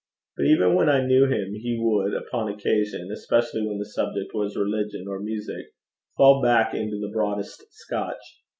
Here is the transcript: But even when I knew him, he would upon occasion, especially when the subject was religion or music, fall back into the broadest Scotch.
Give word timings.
But 0.35 0.47
even 0.47 0.73
when 0.73 0.89
I 0.89 1.05
knew 1.05 1.27
him, 1.27 1.53
he 1.53 1.77
would 1.79 2.15
upon 2.15 2.51
occasion, 2.51 3.11
especially 3.11 3.67
when 3.67 3.77
the 3.77 3.85
subject 3.85 4.31
was 4.33 4.57
religion 4.57 5.05
or 5.07 5.19
music, 5.19 5.67
fall 6.17 6.41
back 6.41 6.73
into 6.73 6.99
the 6.99 7.11
broadest 7.13 7.63
Scotch. 7.71 8.39